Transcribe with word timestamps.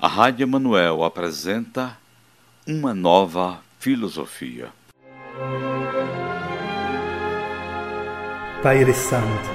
A 0.00 0.06
Rádio 0.06 0.44
Emanuel 0.44 1.02
apresenta 1.02 1.98
uma 2.64 2.94
nova 2.94 3.58
filosofia. 3.80 4.68
Pai 8.62 8.94
Santo, 8.94 9.50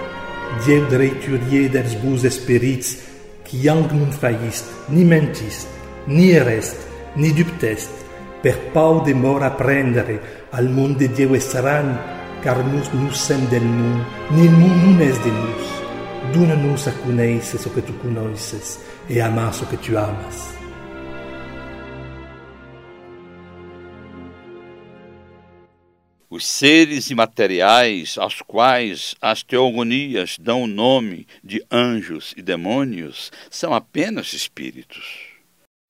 Dieu 0.66 0.86
dreiturier 0.90 1.70
des 1.70 1.96
bons 1.96 2.26
espíritos, 2.26 2.98
que 3.46 3.56
yang 3.56 3.88
non 3.94 4.12
failliste, 4.12 4.68
ni 4.90 5.06
mentiste, 5.06 5.70
ni 6.08 6.32
ereste, 6.32 6.92
ni 7.16 7.32
dubteste, 7.32 8.04
per 8.42 8.74
pau 8.74 9.00
de 9.00 9.14
mort 9.14 9.44
apprendere 9.44 10.20
al 10.52 10.68
monde 10.68 11.08
de 11.08 11.16
Dieu 11.16 11.36
estranho, 11.36 11.98
car 12.44 12.58
nous 12.68 12.92
nous 12.92 13.16
sommes 13.16 13.50
del 13.50 13.64
mundo, 13.64 14.04
ni 14.32 14.44
il 14.44 14.52
mundo 14.52 15.04
es 15.06 15.24
de 15.24 15.32
nous. 15.32 15.84
Dona-nos 16.34 16.88
a 16.88 16.92
conhecer 16.92 17.66
o 17.66 17.70
que 17.70 17.82
tu 17.82 17.94
conheces 17.94 18.80
e 19.10 19.20
amar 19.20 19.54
o 19.62 19.68
que 19.68 19.78
tu 19.78 19.98
amas. 19.98 20.54
Os 26.30 26.48
seres 26.48 27.12
imateriais 27.12 28.18
aos 28.18 28.42
quais 28.42 29.14
as 29.22 29.44
teogonias 29.44 30.38
dão 30.40 30.64
o 30.64 30.68
nome 30.68 31.28
de 31.44 31.64
anjos 31.72 32.34
e 32.36 32.42
demônios 32.42 33.32
são 33.52 33.74
apenas 33.74 34.34
espíritos. 34.34 35.28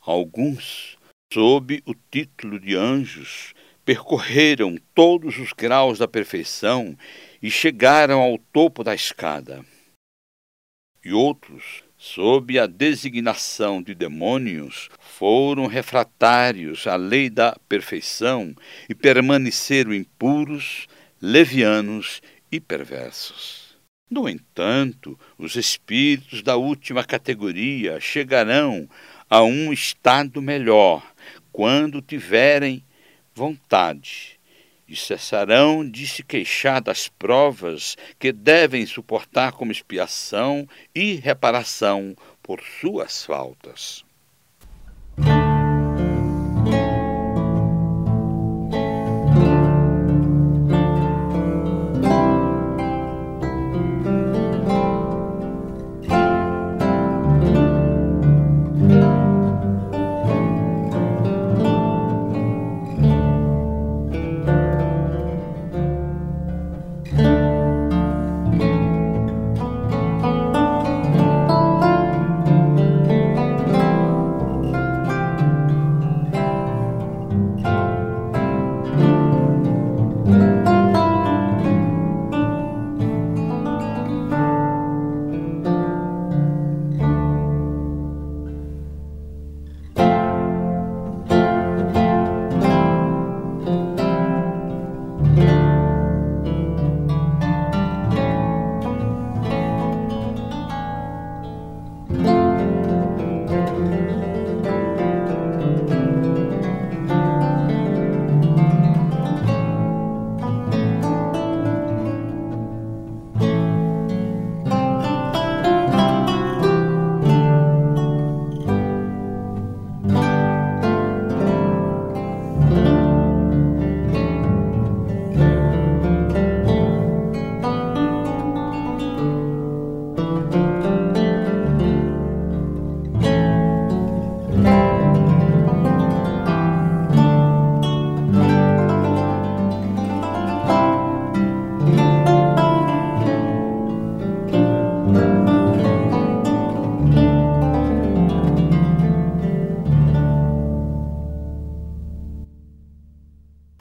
Alguns, 0.01 0.97
sob 1.31 1.81
o 1.85 1.95
título 2.11 2.59
de 2.59 2.75
anjos, 2.75 3.53
percorreram 3.85 4.77
todos 4.93 5.37
os 5.37 5.53
graus 5.53 5.99
da 5.99 6.09
perfeição 6.09 6.97
e 7.41 7.49
chegaram 7.49 8.19
ao 8.19 8.37
topo 8.37 8.83
da 8.83 8.93
escada. 8.93 9.63
E 11.05 11.13
outros, 11.13 11.83
sob 12.03 12.59
a 12.59 12.67
designação 12.67 13.81
de 13.81 13.95
demônios, 13.95 14.89
foram 14.99 15.67
refratários 15.67 16.85
à 16.85 16.97
lei 16.97 17.29
da 17.29 17.55
perfeição 17.69 18.53
e 18.89 18.93
permaneceram 18.93 19.93
impuros, 19.93 20.85
levianos 21.21 22.21
e 22.51 22.59
perversos. 22.59 23.77
No 24.11 24.27
entanto, 24.27 25.17
os 25.37 25.55
espíritos 25.55 26.43
da 26.43 26.57
última 26.57 27.05
categoria 27.05 28.01
chegarão 28.01 28.85
a 29.29 29.41
um 29.41 29.71
estado 29.71 30.41
melhor 30.41 31.09
quando 31.53 32.01
tiverem 32.01 32.83
vontade 33.33 34.41
e 34.93 34.95
cessarão 34.95 35.83
de 35.89 36.05
se 36.05 36.21
queixar 36.21 36.79
das 36.79 37.07
provas 37.07 37.97
que 38.19 38.31
devem 38.31 38.85
suportar 38.85 39.51
como 39.53 39.71
expiação 39.71 40.67
e 40.93 41.15
reparação 41.15 42.15
por 42.43 42.61
suas 42.61 43.25
faltas. 43.25 44.05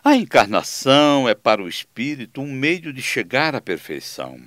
A 0.05 0.17
encarnação 0.17 1.29
é 1.29 1.35
para 1.35 1.63
o 1.63 1.69
espírito 1.69 2.41
um 2.41 2.53
meio 2.53 2.93
de 2.93 3.01
chegar 3.01 3.55
à 3.55 3.61
perfeição. 3.61 4.43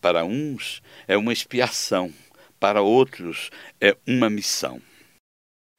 Para 0.00 0.24
uns 0.24 0.80
é 1.08 1.16
uma 1.16 1.32
expiação, 1.32 2.14
para 2.60 2.80
outros 2.80 3.50
é 3.80 3.96
uma 4.06 4.30
missão. 4.30 4.80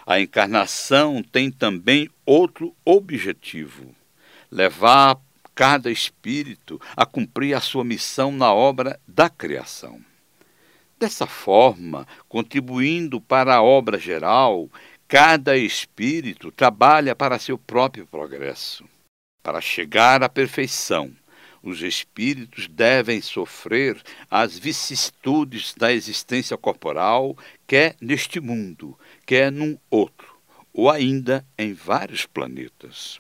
A 0.06 0.19
encarnação 0.19 1.24
tem 1.24 1.50
também 1.50 2.09
outro 2.25 2.75
objetivo: 2.84 3.96
levar 4.51 5.18
cada 5.56 5.90
espírito 5.90 6.78
a 6.94 7.06
cumprir 7.06 7.53
a 7.56 7.62
sua 7.62 7.85
missão 7.85 8.30
na 8.30 8.53
obra 8.53 9.00
da 9.07 9.30
criação. 9.30 10.01
Dessa 11.00 11.25
forma, 11.25 12.06
contribuindo 12.28 13.22
para 13.22 13.56
a 13.56 13.63
obra 13.63 13.97
geral, 13.97 14.69
cada 15.11 15.57
espírito 15.57 16.53
trabalha 16.53 17.13
para 17.13 17.38
seu 17.38 17.57
próprio 17.57 18.07
progresso. 18.07 18.88
Para 19.44 19.59
chegar 19.59 20.23
à 20.23 20.29
perfeição, 20.29 21.13
os 21.61 21.81
espíritos 21.81 22.66
devem 22.69 23.21
sofrer 23.21 24.01
as 24.29 24.57
vicissitudes 24.57 25.73
da 25.75 25.91
existência 25.91 26.55
corporal, 26.57 27.38
quer 27.67 27.97
neste 28.00 28.39
mundo, 28.39 28.97
quer 29.25 29.51
num 29.51 29.77
outro, 29.89 30.33
ou 30.71 30.89
ainda 30.89 31.45
em 31.57 31.73
vários 31.73 32.25
planetas. 32.25 33.19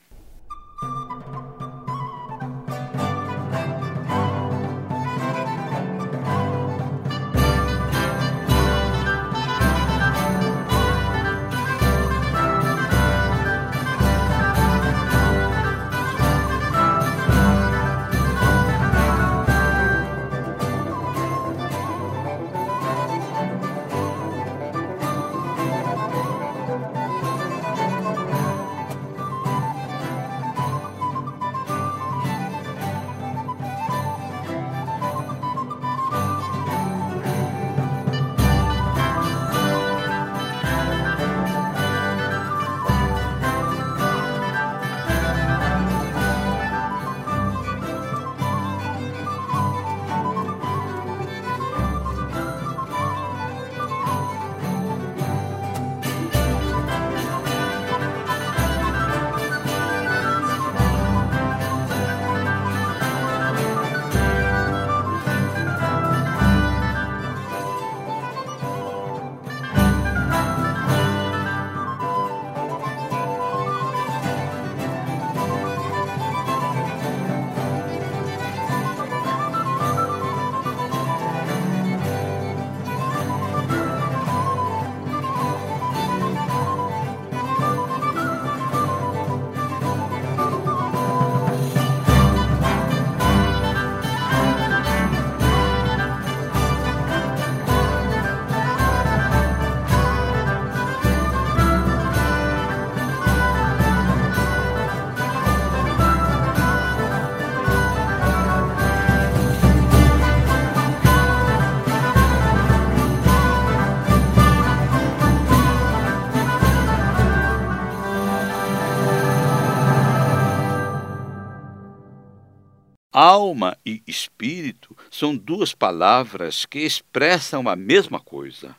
Alma 123.13 123.77
e 123.85 124.01
espírito 124.07 124.95
são 125.09 125.35
duas 125.35 125.73
palavras 125.73 126.65
que 126.65 126.79
expressam 126.79 127.67
a 127.67 127.75
mesma 127.75 128.21
coisa. 128.21 128.73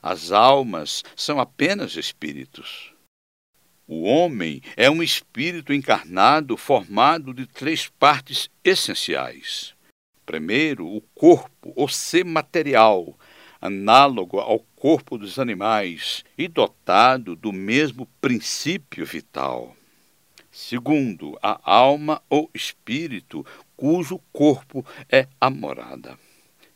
As 0.00 0.30
almas 0.30 1.02
são 1.16 1.40
apenas 1.40 1.96
espíritos. 1.96 2.92
O 3.88 4.04
homem 4.04 4.62
é 4.76 4.88
um 4.88 5.02
espírito 5.02 5.72
encarnado 5.72 6.56
formado 6.56 7.34
de 7.34 7.44
três 7.44 7.88
partes 7.88 8.48
essenciais. 8.62 9.74
Primeiro, 10.24 10.86
o 10.86 11.00
corpo, 11.12 11.72
o 11.74 11.88
ser 11.88 12.24
material, 12.24 13.18
análogo 13.60 14.38
ao 14.38 14.60
corpo 14.76 15.18
dos 15.18 15.40
animais 15.40 16.24
e 16.38 16.46
dotado 16.46 17.34
do 17.34 17.52
mesmo 17.52 18.06
princípio 18.20 19.04
vital. 19.04 19.76
Segundo, 20.50 21.38
a 21.40 21.60
alma 21.62 22.20
ou 22.28 22.50
espírito, 22.52 23.46
cujo 23.76 24.20
corpo 24.32 24.84
é 25.08 25.28
a 25.40 25.48
morada. 25.48 26.18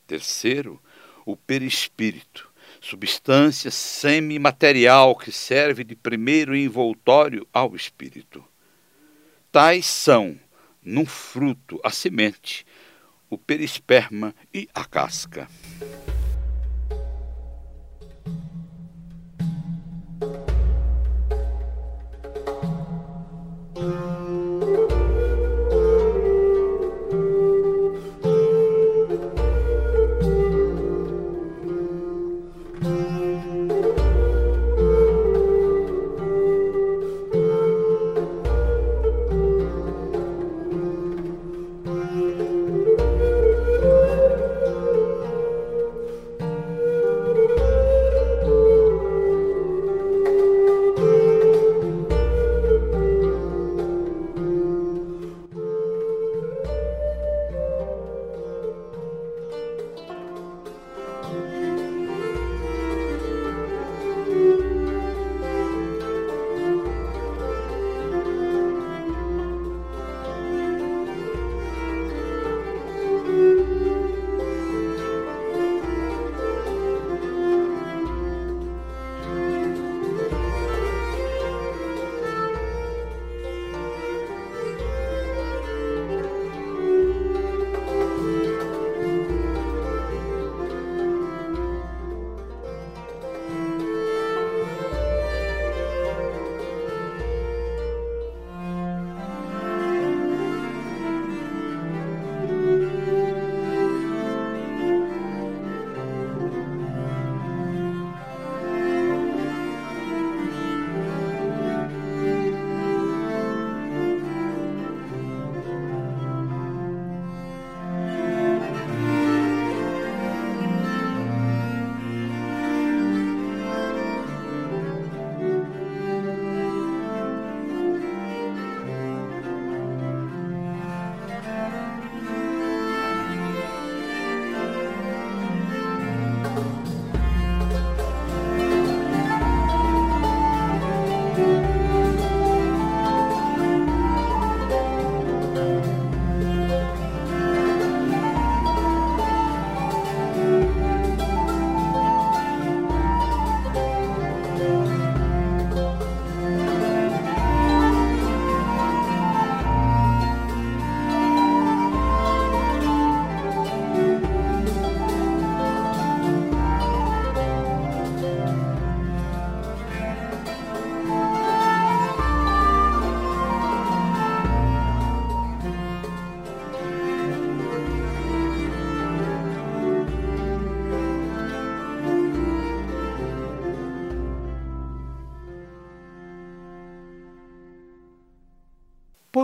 Terceiro, 0.07 0.81
o 1.27 1.37
perispírito, 1.37 2.49
substância 2.81 3.71
semimaterial 3.71 5.17
que 5.17 5.33
serve 5.33 5.83
de 5.83 5.97
primeiro 5.97 6.55
envoltório 6.55 7.47
ao 7.53 7.75
espírito. 7.75 8.45
Tais 9.51 9.87
são, 9.87 10.39
num 10.83 11.07
fruto, 11.07 11.81
a 11.83 11.91
semente, 11.91 12.67
o 13.29 13.37
perisperma 13.37 14.35
e 14.53 14.69
a 14.75 14.85
casca. 14.85 15.49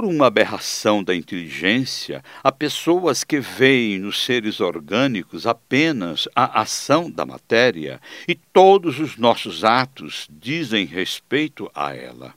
Por 0.01 0.09
uma 0.09 0.29
aberração 0.29 1.05
da 1.05 1.15
inteligência, 1.15 2.25
há 2.43 2.51
pessoas 2.51 3.23
que 3.23 3.39
veem 3.39 3.99
nos 3.99 4.25
seres 4.25 4.59
orgânicos 4.59 5.47
apenas 5.47 6.27
a 6.35 6.63
ação 6.63 7.11
da 7.11 7.27
matéria 7.27 8.01
e 8.27 8.35
todos 8.35 8.99
os 8.99 9.19
nossos 9.19 9.63
atos 9.63 10.27
dizem 10.31 10.87
respeito 10.87 11.71
a 11.75 11.95
ela. 11.95 12.33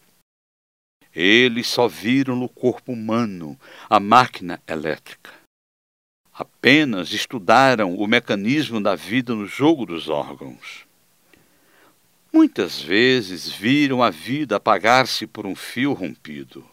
Eles 1.16 1.68
só 1.68 1.88
viram 1.88 2.36
no 2.36 2.50
corpo 2.50 2.92
humano 2.92 3.58
a 3.90 3.98
máquina 3.98 4.62
elétrica. 4.68 5.32
Apenas 6.34 7.14
estudaram 7.14 7.96
o 7.96 8.06
mecanismo 8.06 8.82
da 8.82 8.94
vida 8.94 9.34
no 9.34 9.48
jogo 9.48 9.86
dos 9.86 10.10
órgãos. 10.10 10.86
Muitas 12.30 12.82
vezes 12.82 13.48
viram 13.50 14.04
a 14.04 14.10
vida 14.10 14.58
apagar-se 14.58 15.26
por 15.26 15.46
um 15.46 15.56
fio 15.56 15.94
rompido. 15.94 16.73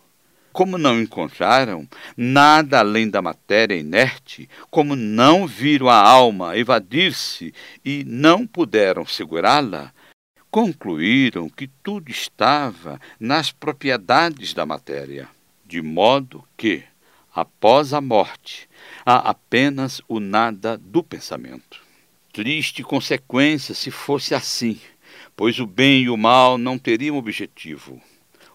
Como 0.52 0.76
não 0.76 1.00
encontraram 1.00 1.88
nada 2.16 2.80
além 2.80 3.08
da 3.08 3.22
matéria 3.22 3.76
inerte, 3.76 4.48
como 4.70 4.96
não 4.96 5.46
viram 5.46 5.88
a 5.88 5.96
alma 5.96 6.56
evadir-se 6.56 7.54
e 7.84 8.04
não 8.04 8.46
puderam 8.46 9.06
segurá-la, 9.06 9.92
concluíram 10.50 11.48
que 11.48 11.68
tudo 11.68 12.10
estava 12.10 13.00
nas 13.18 13.52
propriedades 13.52 14.52
da 14.52 14.66
matéria, 14.66 15.28
de 15.64 15.80
modo 15.80 16.44
que, 16.56 16.82
após 17.32 17.94
a 17.94 18.00
morte, 18.00 18.68
há 19.06 19.30
apenas 19.30 20.02
o 20.08 20.18
nada 20.18 20.76
do 20.76 21.02
pensamento. 21.02 21.80
Triste 22.32 22.82
consequência 22.82 23.74
se 23.74 23.90
fosse 23.90 24.34
assim, 24.34 24.80
pois 25.36 25.60
o 25.60 25.66
bem 25.66 26.02
e 26.02 26.10
o 26.10 26.16
mal 26.16 26.58
não 26.58 26.76
teriam 26.76 27.16
objetivo. 27.16 28.02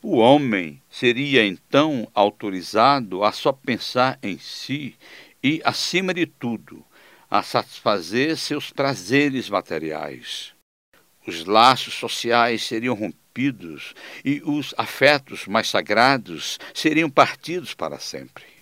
O 0.08 0.18
homem 0.18 0.80
seria 0.88 1.44
então 1.44 2.08
autorizado 2.14 3.24
a 3.24 3.32
só 3.32 3.52
pensar 3.52 4.20
em 4.22 4.38
si 4.38 4.96
e, 5.42 5.60
acima 5.66 6.14
de 6.14 6.28
tudo, 6.28 6.86
a 7.28 7.42
satisfazer 7.42 8.38
seus 8.38 8.70
prazeres 8.70 9.50
materiais. 9.50 10.54
Os 11.26 11.44
laços 11.46 11.96
sociais 11.96 12.64
seriam 12.64 12.94
rompidos 12.94 13.96
e 14.24 14.44
os 14.46 14.76
afetos 14.78 15.48
mais 15.48 15.70
sagrados 15.70 16.60
seriam 16.72 17.10
partidos 17.10 17.74
para 17.74 17.98
sempre. 17.98 18.55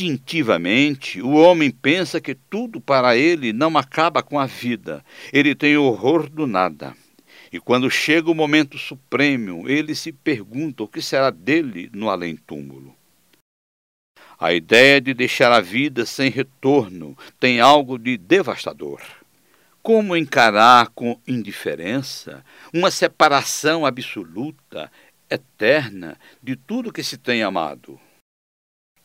Instintivamente, 0.00 1.20
o 1.20 1.32
homem 1.32 1.70
pensa 1.70 2.22
que 2.22 2.34
tudo 2.34 2.80
para 2.80 3.18
ele 3.18 3.52
não 3.52 3.76
acaba 3.76 4.22
com 4.22 4.38
a 4.38 4.46
vida. 4.46 5.04
Ele 5.30 5.54
tem 5.54 5.76
horror 5.76 6.26
do 6.30 6.46
nada. 6.46 6.96
E 7.52 7.60
quando 7.60 7.90
chega 7.90 8.30
o 8.30 8.34
momento 8.34 8.78
supremo, 8.78 9.68
ele 9.68 9.94
se 9.94 10.10
pergunta 10.10 10.82
o 10.82 10.88
que 10.88 11.02
será 11.02 11.28
dele 11.28 11.90
no 11.92 12.08
além-túmulo. 12.08 12.96
A 14.38 14.54
ideia 14.54 15.02
de 15.02 15.12
deixar 15.12 15.52
a 15.52 15.60
vida 15.60 16.06
sem 16.06 16.30
retorno 16.30 17.14
tem 17.38 17.60
algo 17.60 17.98
de 17.98 18.16
devastador. 18.16 19.02
Como 19.82 20.16
encarar 20.16 20.88
com 20.94 21.20
indiferença 21.28 22.42
uma 22.72 22.90
separação 22.90 23.84
absoluta, 23.84 24.90
eterna, 25.28 26.18
de 26.42 26.56
tudo 26.56 26.92
que 26.92 27.02
se 27.02 27.18
tem 27.18 27.42
amado? 27.42 28.00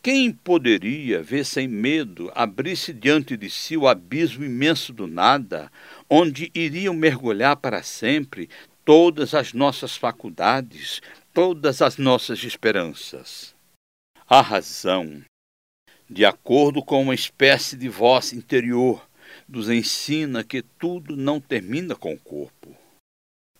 Quem 0.05 0.31
poderia 0.31 1.23
ver 1.23 1.43
sem 1.43 1.67
medo 1.67 2.31
abrir-se 2.35 2.93
diante 2.93 3.35
de 3.35 3.49
si 3.49 3.75
o 3.75 3.87
abismo 3.87 4.45
imenso 4.45 4.93
do 4.93 5.07
nada, 5.07 5.71
onde 6.07 6.51
iriam 6.53 6.93
mergulhar 6.93 7.57
para 7.57 7.81
sempre 7.81 8.47
todas 8.85 9.33
as 9.33 9.51
nossas 9.51 9.97
faculdades, 9.97 11.01
todas 11.33 11.81
as 11.81 11.97
nossas 11.97 12.43
esperanças? 12.43 13.55
A 14.29 14.41
razão, 14.41 15.23
de 16.07 16.23
acordo 16.23 16.83
com 16.83 17.01
uma 17.01 17.15
espécie 17.15 17.75
de 17.75 17.89
voz 17.89 18.31
interior, 18.31 19.09
nos 19.49 19.71
ensina 19.71 20.43
que 20.43 20.61
tudo 20.61 21.17
não 21.17 21.41
termina 21.41 21.95
com 21.95 22.13
o 22.13 22.19
corpo. 22.19 22.77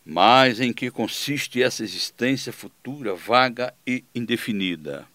Mas 0.05 0.59
em 0.59 0.71
que 0.71 0.91
consiste 0.91 1.63
essa 1.63 1.81
existência 1.81 2.53
futura, 2.53 3.15
vaga 3.15 3.73
e 3.83 4.03
indefinida? 4.13 5.07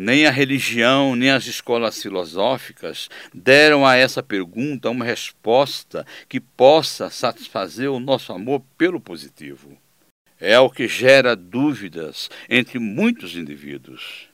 Nem 0.00 0.26
a 0.26 0.30
religião, 0.30 1.16
nem 1.16 1.28
as 1.28 1.46
escolas 1.46 2.00
filosóficas 2.00 3.08
deram 3.34 3.84
a 3.84 3.96
essa 3.96 4.22
pergunta 4.22 4.88
uma 4.88 5.04
resposta 5.04 6.06
que 6.28 6.38
possa 6.38 7.10
satisfazer 7.10 7.90
o 7.90 7.98
nosso 7.98 8.32
amor 8.32 8.62
pelo 8.78 9.00
positivo. 9.00 9.76
É 10.38 10.56
o 10.56 10.70
que 10.70 10.86
gera 10.86 11.34
dúvidas 11.34 12.30
entre 12.48 12.78
muitos 12.78 13.34
indivíduos. 13.34 14.27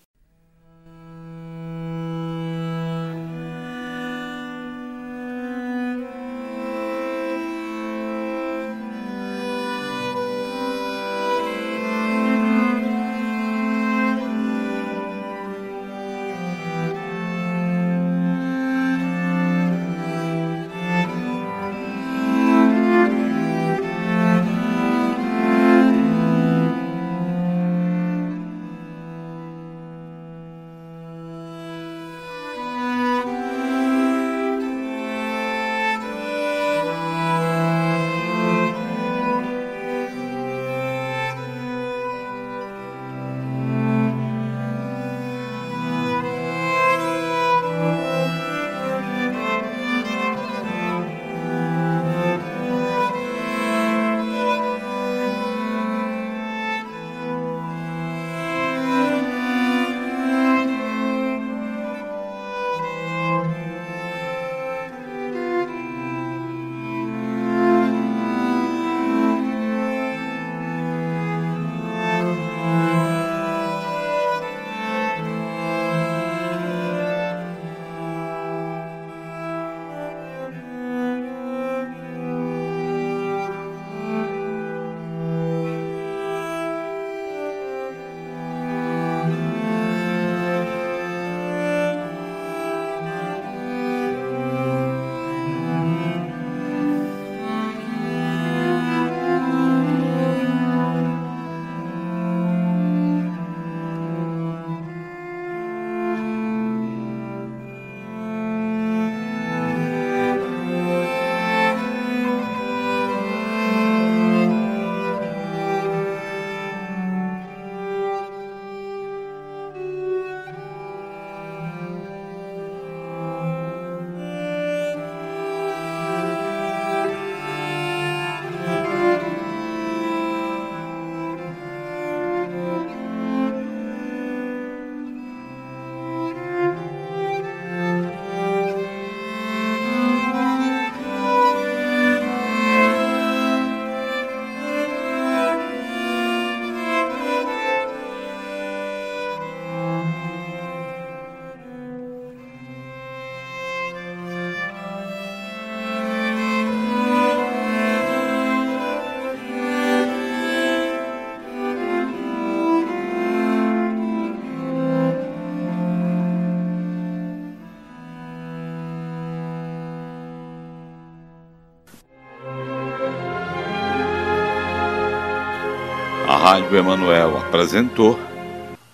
Rádio 176.54 176.78
Emanuel 176.78 177.36
apresentou 177.36 178.16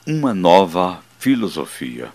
uma 0.06 0.32
nova 0.32 1.02
filosofia. 1.18 2.08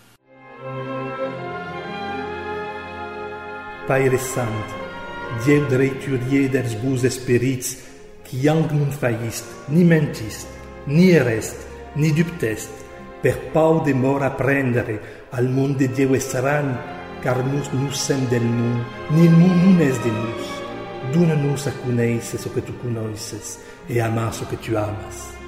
Pai 3.86 4.18
Santo, 4.18 4.74
Dieu 5.44 5.64
dreiturier 5.68 6.50
des 6.50 6.74
bus 6.74 7.04
espirits, 7.04 7.78
qui 8.24 8.48
yang 8.48 8.66
nun 8.74 8.90
faillist, 8.90 9.46
ni 9.70 9.84
mentist, 9.84 10.48
ni 10.88 11.12
erest, 11.12 11.68
ni 11.96 12.12
dubtest, 12.12 12.72
per 13.22 13.38
pau 13.54 13.84
de 13.86 13.94
mort 13.94 14.24
apprendere 14.24 15.28
al 15.30 15.46
monde 15.46 15.86
de 15.86 15.94
Dieu 15.94 16.16
estran, 16.16 16.74
car 17.22 17.38
nous 17.46 17.70
nous 17.72 17.94
sem 17.94 18.26
del 18.34 18.42
monde, 18.42 18.84
ni 19.12 19.30
nous 19.30 19.54
nun 19.62 19.80
es 19.80 20.02
de 20.02 20.10
nous. 20.10 20.66
Dona-nos 21.14 21.68
a 21.68 21.72
conhecer 21.86 22.40
o 22.48 22.50
que 22.50 22.62
tu 22.62 22.74
conheces 22.82 23.60
e 23.90 24.00
amar 24.00 24.32
o 24.42 24.46
que 24.46 24.58
tu 24.58 24.78
amas. 24.78 25.45